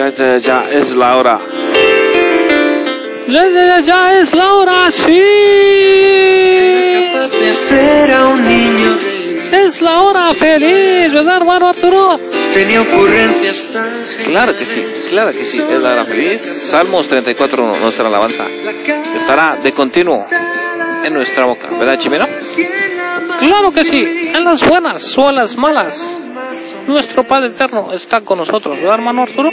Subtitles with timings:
[0.00, 1.38] Ya, ya, ya es la hora.
[3.28, 5.22] Ya, ya, ya, ya es la hora, sí.
[7.70, 8.96] Era un niño
[9.52, 12.18] Es la hora feliz, ¿verdad, hermano Arturo?
[12.54, 13.90] tenía ocurrencias tan
[14.24, 16.40] Claro que sí, claro que sí, es la hora feliz.
[16.40, 18.46] Salmos 34, nuestra alabanza,
[19.14, 20.26] estará de continuo
[21.04, 22.26] en nuestra boca, ¿verdad, Chimeno?
[23.38, 26.16] Claro que sí, en las buenas o en las malas.
[26.86, 29.50] Nuestro Padre Eterno está con nosotros, ¿verdad, hermano Arturo?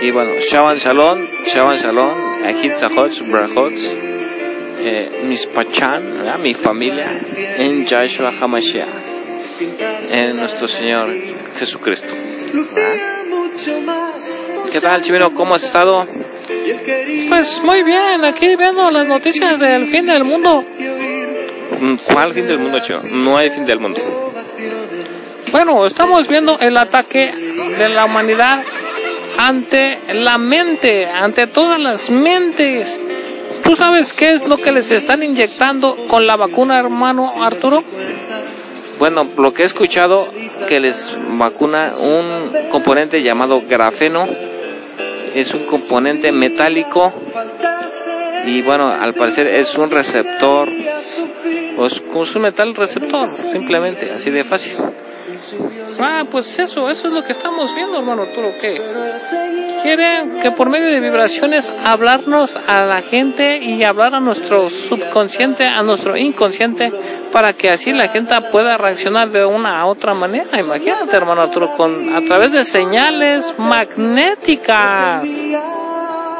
[0.00, 3.72] Y bueno, Shaban Shalom, Shaban Shalom, Ahit Zahot, Brahot,
[4.80, 6.38] eh, mis Pachan, ¿verdad?
[6.38, 7.10] mi familia,
[7.56, 8.88] en Yahshua HaMashiach,
[10.10, 11.16] en nuestro Señor
[11.58, 12.08] Jesucristo.
[12.74, 13.16] ¿verdad?
[14.70, 15.32] ¿Qué tal, Chimeno?
[15.32, 16.06] ¿Cómo has estado?
[17.28, 20.62] Pues muy bien, aquí viendo las noticias del fin del mundo.
[21.80, 23.00] Mm, ¿Cuál fin del mundo, Chivo?
[23.12, 24.00] No hay fin del mundo.
[25.52, 27.30] Bueno, estamos viendo el ataque
[27.78, 28.62] de la humanidad
[29.38, 33.00] ante la mente, ante todas las mentes.
[33.62, 37.82] ¿Tú sabes qué es lo que les están inyectando con la vacuna, hermano Arturo?
[38.98, 40.28] Bueno, lo que he escuchado
[40.68, 44.26] que les vacuna un componente llamado grafeno,
[45.34, 47.12] es un componente metálico
[48.46, 50.68] y bueno, al parecer es un receptor,
[51.76, 54.76] pues es un metal receptor, simplemente, así de fácil.
[55.98, 58.80] Ah, pues eso, eso es lo que estamos viendo, hermano Arturo, que
[59.82, 65.66] quieren que por medio de vibraciones hablarnos a la gente y hablar a nuestro subconsciente,
[65.66, 66.92] a nuestro inconsciente,
[67.32, 70.60] para que así la gente pueda reaccionar de una a otra manera.
[70.60, 75.28] Imagínate, hermano Arturo, con, a través de señales magnéticas.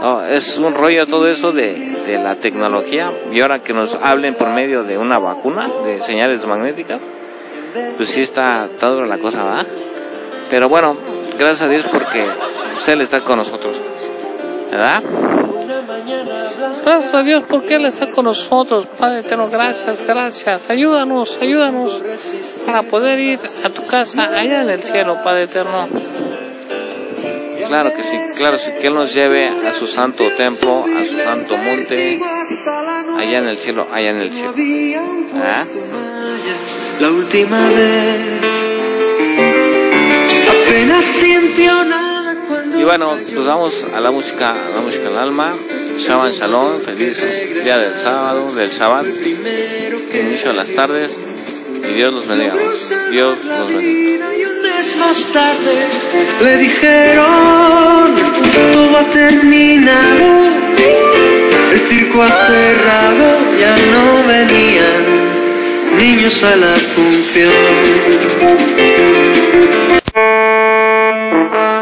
[0.01, 4.35] No, es un rollo todo eso de, de la tecnología y ahora que nos hablen
[4.35, 7.05] por medio de una vacuna, de señales magnéticas,
[7.97, 9.67] pues sí está está dura la cosa, ¿verdad?
[10.51, 10.97] Pero bueno,
[11.39, 12.27] gracias a Dios porque
[12.93, 13.77] Él está con nosotros,
[14.71, 15.03] ¿verdad?
[16.85, 19.49] Gracias a Dios porque Él está con nosotros, Padre Eterno.
[19.51, 20.71] Gracias, gracias.
[20.71, 22.03] Ayúdanos, ayúdanos
[22.65, 25.89] para poder ir a tu casa allá en el cielo, Padre Eterno.
[27.69, 31.17] Claro que sí, claro sí, que Él nos lleve a su santo templo, a su
[31.17, 32.21] santo monte,
[33.19, 34.53] allá en el cielo, allá en el cielo.
[35.33, 35.67] ¿verdad?
[37.01, 38.67] La última vez
[40.49, 45.17] apenas sintió nada cuando Y bueno, pues vamos a la música, a la música del
[45.17, 45.53] alma.
[45.99, 47.23] Shabbat Shalom, feliz
[47.65, 51.11] día del sábado, del Shabbat, inicio de las tardes.
[51.89, 52.55] Y Dios los bendiga.
[53.11, 54.36] Dios los bendiga.
[54.87, 55.89] Mes más tarde
[56.45, 58.15] le dijeron
[58.63, 60.27] todo ha terminado
[61.73, 67.53] el circo ha cerrado ya no venían niños a la función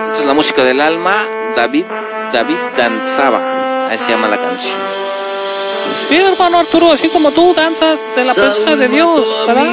[0.08, 1.26] Esta es la música del alma.
[1.56, 1.86] David,
[2.32, 3.88] David danzaba.
[3.88, 4.78] Ahí se llama la canción.
[6.08, 9.72] Sí, hermano Arturo, así como tú danzas de la presencia de Dios, ¿verdad?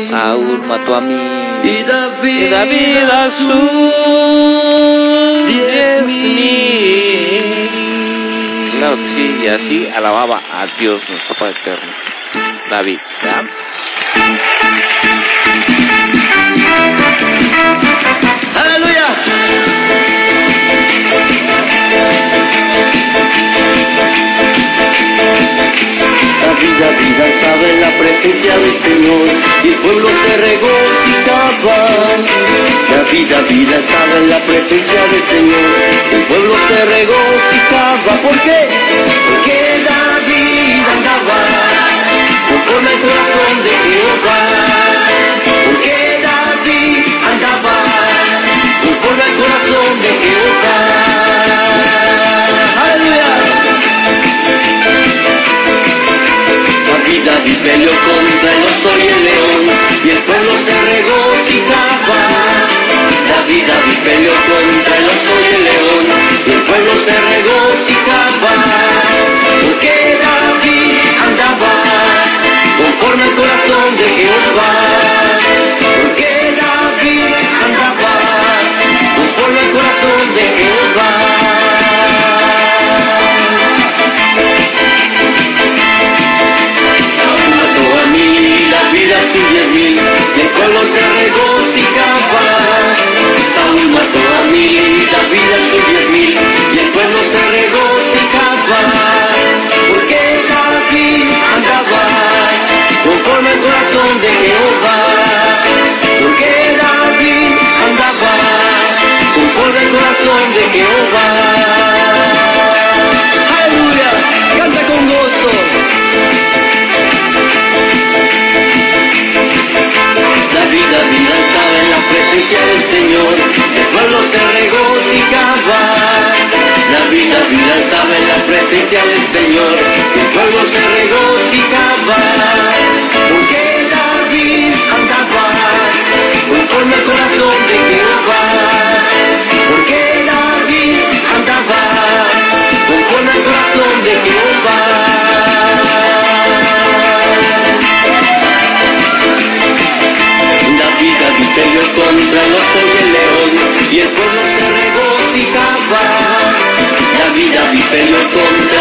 [0.00, 1.43] Saúl mató a mí.
[1.64, 3.70] Y David, Y David a sus
[5.46, 7.70] diez mil.
[8.78, 11.92] Claro que sí, y así alababa a Dios, nuestro Padre Eterno.
[12.70, 13.44] David, ¿verdad?
[27.44, 29.26] En la presencia del Señor
[29.64, 31.76] y el pueblo se regocijaba.
[32.90, 35.68] David, David danzaba en la presencia del Señor
[36.10, 38.12] y el pueblo se regocijaba.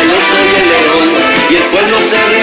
[0.03, 1.09] Contra el oso y el león,
[1.49, 2.42] y el pueblo se regocijaba.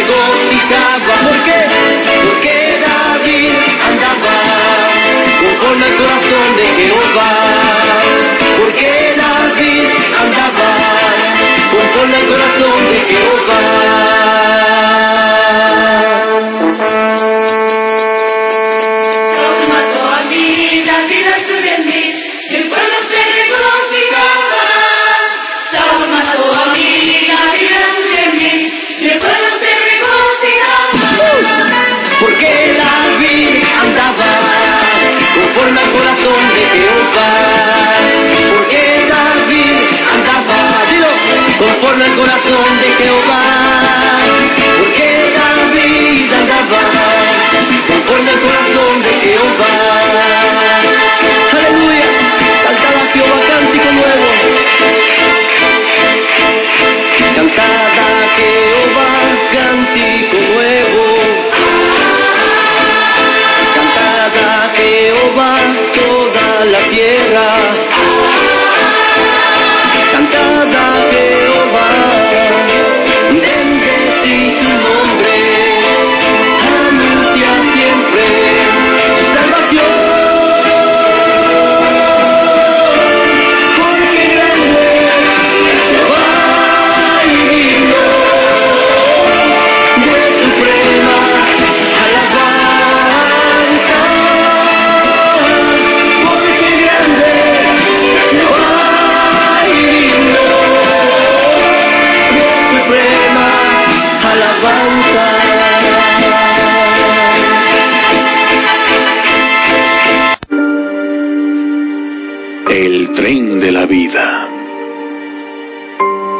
[112.72, 114.48] El tren de la vida.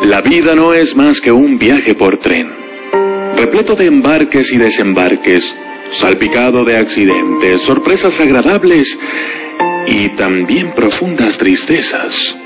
[0.05, 2.47] La vida no es más que un viaje por tren,
[3.37, 5.57] repleto de embarques y desembarques,
[5.91, 8.97] salpicado de accidentes, sorpresas agradables
[9.89, 12.39] y también profundas tristezas.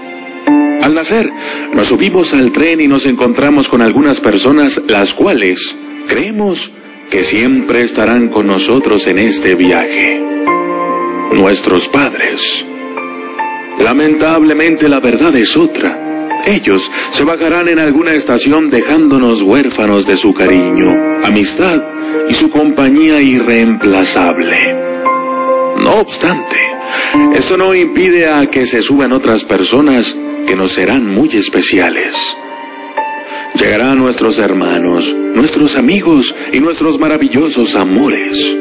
[0.81, 1.31] Al nacer,
[1.75, 5.77] nos subimos al tren y nos encontramos con algunas personas las cuales
[6.09, 6.73] creemos
[7.11, 10.23] que siempre estarán con nosotros en este viaje.
[11.33, 12.65] Nuestros padres.
[13.79, 16.29] Lamentablemente la verdad es otra.
[16.47, 20.91] Ellos se bajarán en alguna estación dejándonos huérfanos de su cariño,
[21.23, 21.83] amistad
[22.29, 24.57] y su compañía irreemplazable.
[25.79, 26.57] No obstante,
[27.35, 32.37] esto no impide a que se suban otras personas que nos serán muy especiales.
[33.55, 38.57] Llegarán nuestros hermanos, nuestros amigos y nuestros maravillosos amores.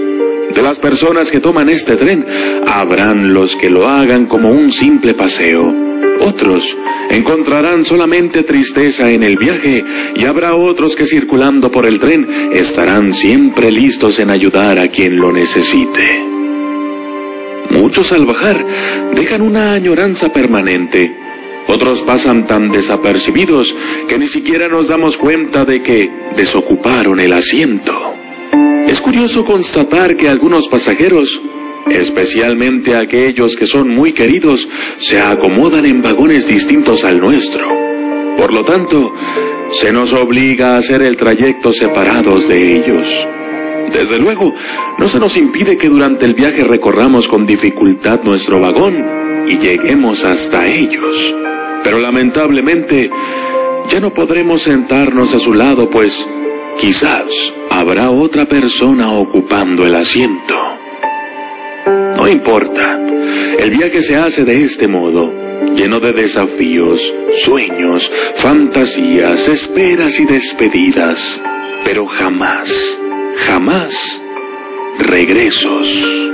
[0.53, 2.25] De las personas que toman este tren,
[2.65, 5.73] habrán los que lo hagan como un simple paseo.
[6.21, 6.77] Otros
[7.09, 9.83] encontrarán solamente tristeza en el viaje
[10.15, 15.17] y habrá otros que circulando por el tren estarán siempre listos en ayudar a quien
[15.17, 16.23] lo necesite.
[17.71, 18.63] Muchos al bajar
[19.15, 21.15] dejan una añoranza permanente.
[21.67, 23.75] Otros pasan tan desapercibidos
[24.07, 27.91] que ni siquiera nos damos cuenta de que desocuparon el asiento.
[28.93, 31.41] Es curioso constatar que algunos pasajeros,
[31.89, 37.67] especialmente aquellos que son muy queridos, se acomodan en vagones distintos al nuestro.
[38.37, 39.11] Por lo tanto,
[39.71, 43.27] se nos obliga a hacer el trayecto separados de ellos.
[43.91, 44.53] Desde luego,
[44.99, 50.23] no se nos impide que durante el viaje recorramos con dificultad nuestro vagón y lleguemos
[50.23, 51.33] hasta ellos.
[51.83, 53.09] Pero lamentablemente,
[53.89, 56.27] ya no podremos sentarnos a su lado, pues
[56.79, 60.55] quizás habrá otra persona ocupando el asiento.
[62.15, 62.99] No importa,
[63.59, 65.33] el viaje se hace de este modo,
[65.75, 67.13] lleno de desafíos,
[67.43, 71.41] sueños, fantasías, esperas y despedidas,
[71.83, 72.97] pero jamás,
[73.35, 74.21] jamás
[74.99, 76.31] regresos.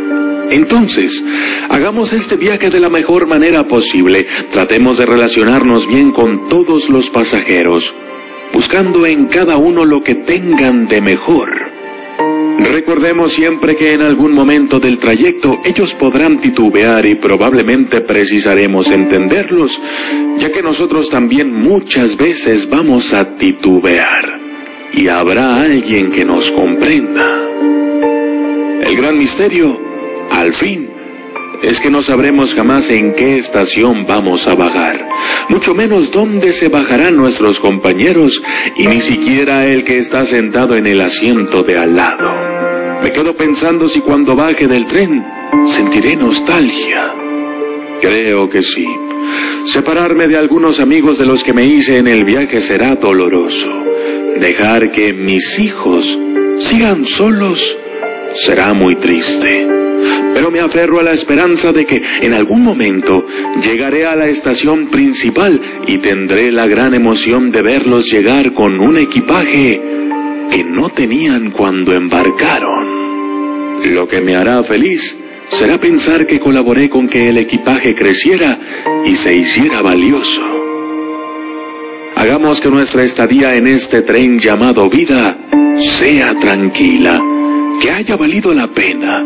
[0.51, 1.23] Entonces,
[1.69, 7.09] hagamos este viaje de la mejor manera posible, tratemos de relacionarnos bien con todos los
[7.09, 7.93] pasajeros,
[8.59, 11.49] buscando en cada uno lo que tengan de mejor.
[12.73, 19.81] Recordemos siempre que en algún momento del trayecto ellos podrán titubear y probablemente precisaremos entenderlos,
[20.35, 24.37] ya que nosotros también muchas veces vamos a titubear.
[24.91, 27.27] y habrá alguien que nos comprenda.
[28.81, 29.79] El gran misterio,
[30.31, 30.89] al fin,
[31.61, 35.07] es que no sabremos jamás en qué estación vamos a bajar,
[35.49, 38.41] mucho menos dónde se bajarán nuestros compañeros
[38.75, 42.31] y ni siquiera el que está sentado en el asiento de al lado.
[43.01, 45.25] Me quedo pensando si cuando baje del tren
[45.65, 47.13] sentiré nostalgia.
[48.01, 48.85] Creo que sí.
[49.65, 53.69] Separarme de algunos amigos de los que me hice en el viaje será doloroso.
[54.39, 56.19] Dejar que mis hijos
[56.57, 57.77] sigan solos
[58.33, 59.67] será muy triste.
[60.33, 63.25] Pero me aferro a la esperanza de que en algún momento
[63.61, 68.97] llegaré a la estación principal y tendré la gran emoción de verlos llegar con un
[68.97, 69.81] equipaje
[70.49, 73.79] que no tenían cuando embarcaron.
[73.93, 75.17] Lo que me hará feliz
[75.47, 78.59] será pensar que colaboré con que el equipaje creciera
[79.05, 80.41] y se hiciera valioso.
[82.15, 85.37] Hagamos que nuestra estadía en este tren llamado vida
[85.77, 87.21] sea tranquila,
[87.81, 89.25] que haya valido la pena,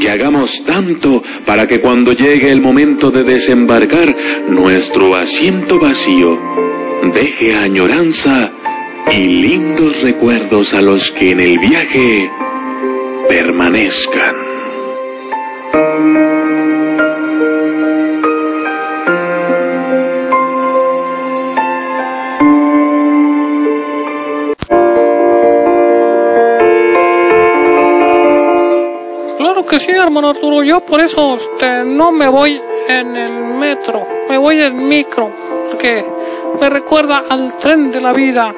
[0.00, 4.14] que hagamos tanto para que cuando llegue el momento de desembarcar,
[4.48, 6.38] nuestro asiento vacío
[7.14, 8.52] deje añoranza
[9.12, 12.30] y lindos recuerdos a los que en el viaje
[13.28, 14.49] permanezcan.
[29.80, 30.62] Sí, hermano Arturo.
[30.62, 35.30] Yo por eso este, no me voy en el metro, me voy en micro,
[35.70, 36.04] porque
[36.60, 38.54] me recuerda al tren de la vida.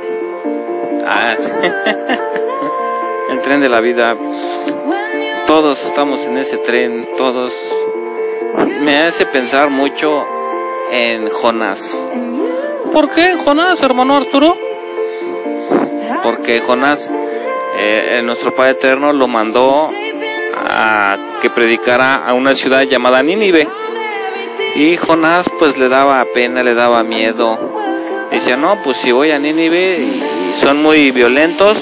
[1.07, 1.37] Ah,
[3.31, 4.17] el tren de la vida.
[5.47, 7.55] Todos estamos en ese tren, todos.
[8.81, 10.11] Me hace pensar mucho
[10.91, 11.97] en Jonás,
[12.93, 14.57] ¿Por qué, Jonás, hermano Arturo?
[16.23, 17.09] porque Jonás,
[17.77, 19.91] eh, eh, nuestro Padre Eterno, lo mandó
[20.55, 23.69] a que predicara a una ciudad llamada Nínive.
[24.75, 27.59] Y Jonás pues le daba pena, le daba miedo.
[28.31, 30.23] Decía, no, pues si voy a Nínive y,
[30.59, 31.79] son muy violentos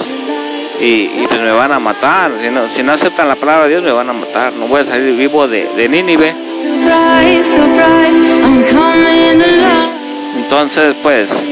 [0.80, 2.32] y, y, pues me van a matar.
[2.40, 4.52] Si no, si no aceptan la palabra de Dios me van a matar.
[4.54, 6.34] No voy a salir vivo de, de Nínive.
[10.36, 11.46] Entonces pues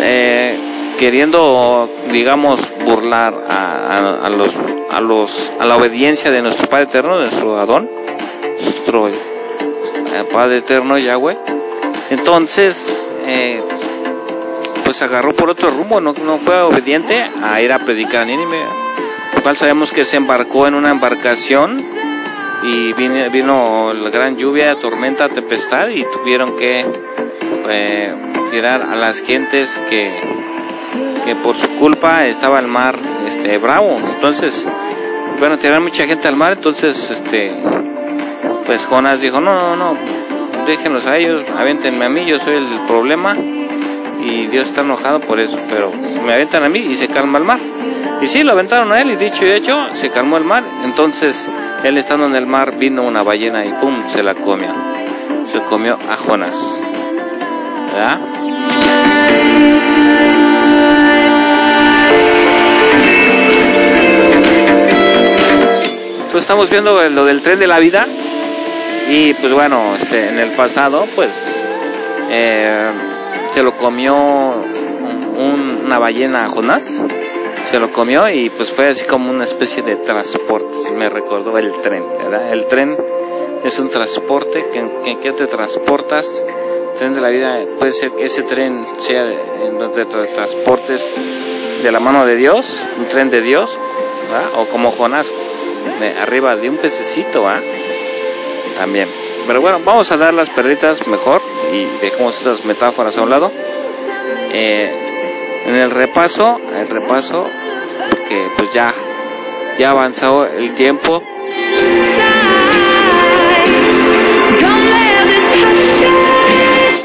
[0.00, 0.67] eh,
[0.98, 4.54] queriendo digamos burlar a, a- los
[4.90, 7.88] a los a la obediencia de nuestro Padre Eterno, de nuestro Adón,
[8.60, 9.12] nuestro eh,
[10.32, 11.36] Padre Eterno Yahweh.
[12.10, 12.92] Entonces
[13.26, 13.62] eh,
[14.84, 18.64] pues agarró por otro rumbo, no, no fue obediente a ir a predicar a Nínive.
[19.34, 21.84] Lo cual sabemos que se embarcó en una embarcación
[22.62, 26.80] y vino, vino la gran lluvia, tormenta, tempestad y tuvieron que
[27.68, 28.14] eh,
[28.50, 30.18] tirar a las gentes que,
[31.24, 32.94] que por su culpa estaba el mar
[33.26, 33.96] este bravo.
[33.96, 34.68] Entonces,
[35.38, 37.52] bueno, tiraron mucha gente al mar, entonces este
[38.66, 39.98] pues Jonás dijo, no, no, no,
[40.66, 43.34] déjenlos a ellos, avéntenme a mí, yo soy el problema
[44.20, 47.44] y Dios está enojado por eso, pero me aventan a mí y se calma el
[47.44, 47.58] mar.
[48.20, 50.64] Y sí, lo aventaron a él y dicho y hecho, se calmó el mar.
[50.84, 51.50] Entonces,
[51.84, 54.74] él estando en el mar, vino una ballena y pum, se la comió.
[55.46, 56.82] Se comió a Jonás.
[57.92, 58.18] ¿Verdad?
[66.38, 68.06] Entonces estamos viendo lo del tren de la vida
[69.10, 71.30] y pues bueno, este, en el pasado pues
[72.30, 72.84] eh,
[73.52, 77.02] se lo comió un- una ballena a Jonás,
[77.64, 81.72] se lo comió y pues fue así como una especie de transporte, me recordó el
[81.82, 82.52] tren, ¿verdad?
[82.52, 82.96] El tren
[83.64, 86.44] es un transporte que, que, que te transportas,
[87.00, 91.12] tren de la vida puede ser que ese tren sea en donde te transportes
[91.82, 93.76] de la mano de Dios, un tren de Dios,
[94.30, 94.50] ¿verdad?
[94.56, 95.32] o como Jonás
[96.02, 97.58] arriba de un pececito, ¿va?
[98.76, 99.08] También.
[99.46, 101.40] Pero bueno, vamos a dar las perritas mejor
[101.72, 103.50] y dejemos esas metáforas a un lado.
[104.52, 105.08] Eh,
[105.66, 107.48] en el repaso, el repaso,
[108.28, 108.92] que pues ya,
[109.78, 111.22] ya avanzado el tiempo.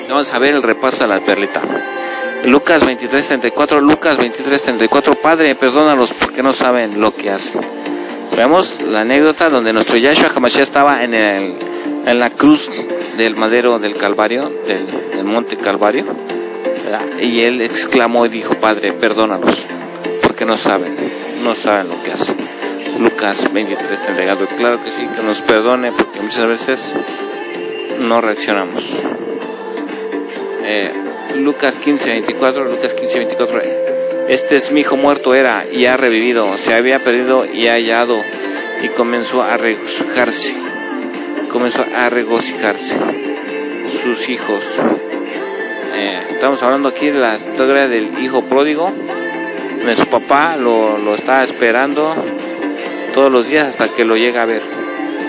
[0.10, 1.62] Vamos a ver el repaso de la perlita.
[2.46, 7.62] Lucas 23:34, Lucas 23:34, Padre, perdónalos porque no saben lo que hacen.
[8.36, 11.56] Vemos la anécdota donde nuestro Yahshua Hamashiach estaba en, el,
[12.06, 12.70] en la cruz
[13.16, 16.06] del madero del Calvario, del, monte Calvario,
[17.20, 19.64] y él exclamó y dijo, Padre, perdónalos,
[20.24, 20.96] porque no saben,
[21.44, 22.36] no saben lo que hacen.
[23.00, 26.96] Lucas 23, 34, claro que sí, que nos perdone, porque muchas veces
[28.00, 28.84] no reaccionamos.
[30.64, 30.92] Eh,
[31.36, 33.60] Lucas 15, 24, Lucas 15, 24,
[34.28, 38.16] Este es mi hijo muerto era y ha revivido, se había perdido y ha hallado
[38.82, 40.56] y comenzó a regocijarse,
[41.50, 42.96] comenzó a regocijarse
[44.02, 44.64] sus hijos.
[45.96, 48.90] Eh, estamos hablando aquí de la historia del hijo pródigo.
[49.84, 52.16] Nuestro papá lo, lo está esperando
[53.14, 54.62] todos los días hasta que lo llega a ver.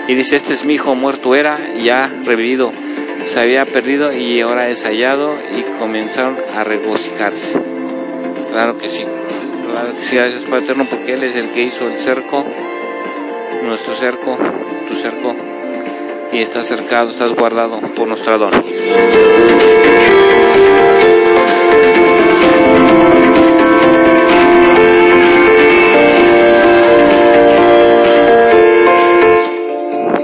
[0.07, 2.71] Y dice, este es mi hijo muerto era y ha revivido.
[3.25, 7.74] Se había perdido y ahora es hallado y comenzaron a regocijarse.
[8.55, 9.03] Claro que sí.
[9.69, 12.45] Claro que sí, gracias Padre Eterno porque Él es el que hizo el cerco,
[13.63, 14.37] nuestro cerco,
[14.87, 15.35] tu cerco,
[16.31, 18.51] y estás cercado, estás guardado por nuestro don.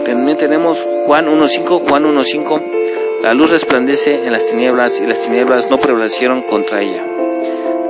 [0.05, 5.69] También tenemos Juan 1.5, Juan 1.5, la luz resplandece en las tinieblas y las tinieblas
[5.69, 7.05] no prevalecieron contra ella.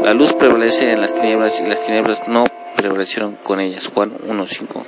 [0.04, 3.88] La luz prevalece en las tinieblas y las tinieblas no prevalecieron con ellas.
[3.94, 4.84] Juan 1.5.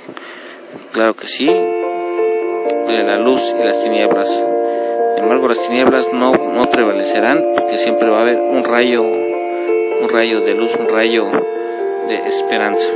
[0.92, 4.28] Claro que sí, eh, la luz y las tinieblas.
[4.28, 10.08] Sin embargo, las tinieblas no, no prevalecerán porque siempre va a haber un rayo, un
[10.12, 11.24] rayo de luz, un rayo
[12.08, 12.92] de esperanza.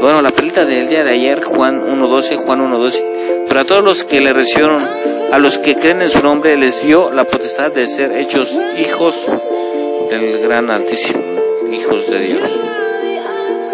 [0.00, 3.46] Bueno, la pelita del día de ayer, Juan 1.12, Juan 1.12.
[3.48, 7.10] Para todos los que le recibieron, a los que creen en su nombre, les dio
[7.12, 9.30] la potestad de ser hechos hijos
[10.10, 11.39] del gran altísimo,
[11.72, 12.60] hijos de Dios.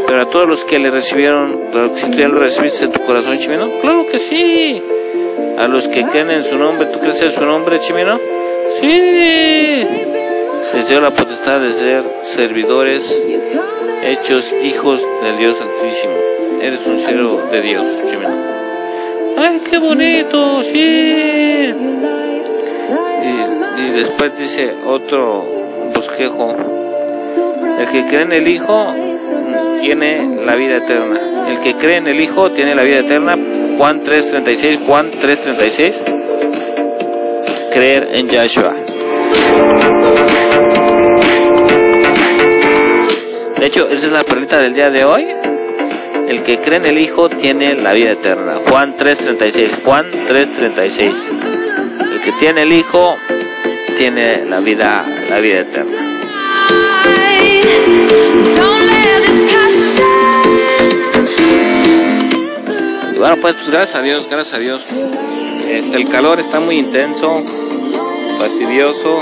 [0.07, 1.61] Pero a todos los que le recibieron,
[1.95, 4.83] si tú ya lo recibiste en tu corazón, chimeno, claro que sí.
[5.59, 8.19] A los que creen en su nombre, ¿tú crees en su nombre, chimeno?
[8.81, 9.87] Sí.
[10.75, 13.25] Les dio la potestad de ser servidores,
[14.03, 16.15] hechos hijos del Dios Altísimo.
[16.61, 18.37] Eres un siervo de Dios, chimeno.
[19.39, 20.63] ¡Ay, qué bonito!
[20.63, 21.75] Sí.
[23.25, 25.45] Y, y después dice otro
[25.95, 26.76] bosquejo.
[27.79, 28.95] El que cree en el Hijo
[29.81, 31.49] tiene la vida eterna.
[31.49, 33.37] El que cree en el Hijo tiene la vida eterna.
[33.77, 35.93] Juan 3.36, Juan 3.36.
[37.73, 38.75] Creer en Yahshua.
[43.59, 45.27] De hecho, esa es la perlita del día de hoy.
[46.29, 48.55] El que cree en el Hijo tiene la vida eterna.
[48.67, 51.15] Juan 3.36, Juan 3.36.
[52.13, 53.17] El que tiene el Hijo
[53.99, 56.06] tiene la vida, la vida eterna.
[63.15, 64.85] Y bueno, pues, pues, gracias a Dios, gracias a Dios.
[65.71, 67.43] Este, el calor está muy intenso,
[68.39, 69.19] fastidioso.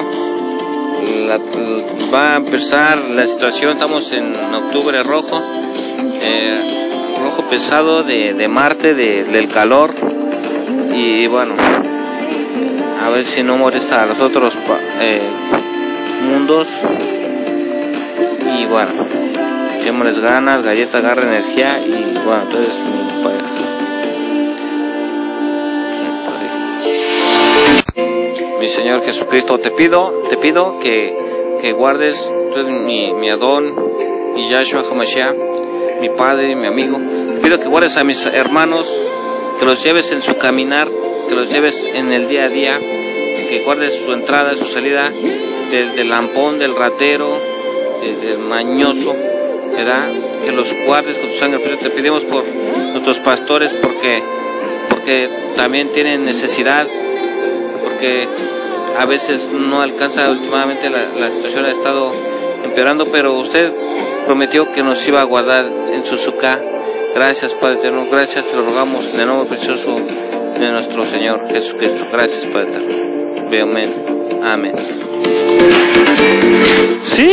[2.12, 5.40] Va a empezar la situación, estamos en octubre rojo,
[6.22, 9.94] eh, rojo pesado de, de Marte, de- del calor.
[10.94, 11.54] Y bueno,
[13.04, 14.56] a ver si no molesta a los otros
[15.00, 15.20] eh,
[16.22, 16.68] mundos.
[18.58, 18.90] Y bueno,
[19.78, 23.44] echémosles ganas, galleta agarra energía y bueno, entonces mi pareja.
[28.60, 31.16] Mi Señor Jesucristo, te pido, te pido que,
[31.60, 32.16] que guardes,
[32.52, 33.74] tú eres mi, mi Adón,
[34.34, 35.36] mi Yahshua HaMashiach,
[36.00, 36.98] mi Padre, mi amigo.
[37.34, 38.90] Te pido que guardes a mis hermanos,
[39.58, 40.88] que los lleves en su caminar,
[41.28, 45.10] que los lleves en el día a día, que guardes su entrada, su salida,
[45.70, 47.53] del, del lampón, del ratero,
[48.12, 49.14] del mañoso,
[49.76, 50.10] ¿verdad?
[50.44, 51.58] Que los guardes con tu sangre.
[51.76, 54.22] Te pedimos por nuestros pastores porque,
[54.88, 56.86] porque también tienen necesidad,
[57.82, 58.28] porque
[58.96, 62.12] a veces no alcanza últimamente la, situación ha estado
[62.64, 63.72] empeorando, pero usted
[64.26, 66.60] prometió que nos iba a guardar en su suca.
[67.14, 69.96] Gracias, Padre Eterno, gracias, te lo rogamos en el nombre precioso
[70.58, 72.06] de nuestro Señor Jesucristo.
[72.12, 73.14] Gracias, Padre Eterno.
[73.62, 74.23] Amén.
[74.44, 74.74] Amén.
[77.00, 77.30] Sí,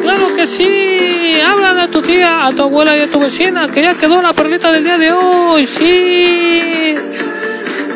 [0.00, 1.40] claro que sí.
[1.44, 4.32] Háblale a tu tía, a tu abuela y a tu vecina que ya quedó la
[4.32, 5.66] perlita del día de hoy.
[5.66, 6.94] Sí.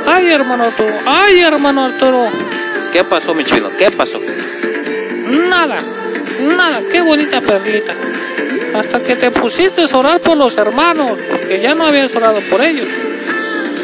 [0.07, 0.93] Ay, hermano Arturo.
[1.07, 2.27] Ay, hermano Arturo.
[2.93, 3.69] ¿Qué pasó, mi chino?
[3.79, 4.21] ¿Qué pasó?
[5.49, 5.79] Nada,
[6.43, 6.83] nada.
[6.91, 7.95] Qué bonita perlita.
[8.75, 12.63] Hasta que te pusiste a orar por los hermanos, porque ya no habías orado por
[12.63, 12.87] ellos.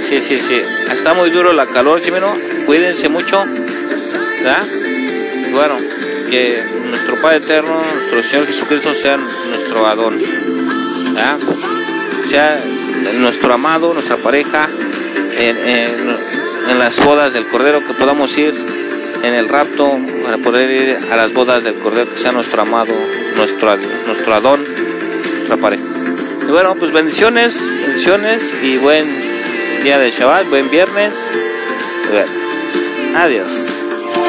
[0.02, 0.58] Sí, sí, sí.
[0.90, 2.34] Está muy duro la calor, chimeno.
[2.66, 3.44] Cuídense mucho.
[4.42, 4.66] ¿Verdad?
[5.52, 5.76] Bueno,
[6.30, 10.14] que nuestro Padre Eterno, nuestro Señor Jesucristo sea nuestro Adón.
[12.26, 12.62] Sea
[13.14, 14.68] nuestro amado, nuestra pareja,
[15.38, 16.16] en, en-
[16.68, 18.52] en las bodas del Cordero, que podamos ir
[19.22, 22.94] en el rapto para poder ir a las bodas del Cordero, que sea nuestro amado,
[23.34, 25.82] nuestro, nuestro Adón, nuestra pareja.
[26.46, 29.06] Y bueno, pues bendiciones, bendiciones y buen
[29.82, 31.14] día de Shabbat, buen viernes.
[33.16, 33.77] Adiós.